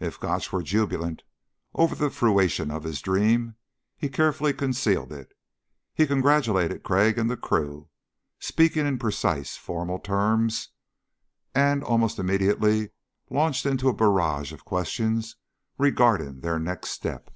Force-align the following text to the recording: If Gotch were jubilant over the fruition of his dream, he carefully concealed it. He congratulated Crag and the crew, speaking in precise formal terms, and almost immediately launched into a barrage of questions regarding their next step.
If 0.00 0.18
Gotch 0.18 0.52
were 0.52 0.64
jubilant 0.64 1.22
over 1.74 1.94
the 1.94 2.10
fruition 2.10 2.72
of 2.72 2.82
his 2.82 3.00
dream, 3.00 3.54
he 3.96 4.08
carefully 4.08 4.52
concealed 4.52 5.12
it. 5.12 5.32
He 5.94 6.08
congratulated 6.08 6.82
Crag 6.82 7.18
and 7.18 7.30
the 7.30 7.36
crew, 7.36 7.88
speaking 8.40 8.84
in 8.84 8.98
precise 8.98 9.54
formal 9.56 10.00
terms, 10.00 10.70
and 11.54 11.84
almost 11.84 12.18
immediately 12.18 12.90
launched 13.30 13.64
into 13.64 13.88
a 13.88 13.92
barrage 13.94 14.52
of 14.52 14.64
questions 14.64 15.36
regarding 15.78 16.40
their 16.40 16.58
next 16.58 16.90
step. 16.90 17.30